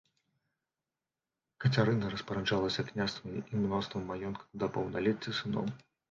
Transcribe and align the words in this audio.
Кацярына 1.65 2.07
распараджалася 2.13 2.85
княствамі 2.89 3.39
і 3.41 3.59
мноствам 3.65 4.07
маёнткаў 4.13 4.49
да 4.63 4.71
паўналецця 4.79 5.35
сыноў. 5.41 5.69